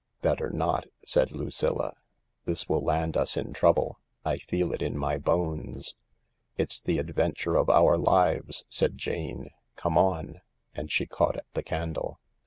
"Better 0.23 0.49
not," 0.49 0.85
said 1.05 1.31
Lucilla." 1.31 1.93
This 2.47 2.67
will 2.67 2.81
land 2.83 3.15
us 3.15 3.37
in 3.37 3.53
trouble. 3.53 3.99
I 4.25 4.39
feel 4.39 4.71
it 4.73 4.81
in 4.81 4.97
my 4.97 5.19
bones." 5.19 5.95
"It's 6.57 6.81
the 6.81 6.97
adventure 6.97 7.55
of 7.55 7.69
our 7.69 7.99
lives," 7.99 8.65
said 8.67 8.97
Jane. 8.97 9.51
"Come 9.75 9.99
on," 9.99 10.39
and 10.73 10.91
she 10.91 11.05
caught 11.05 11.37
at 11.37 11.45
the 11.53 11.61
candle. 11.61 12.19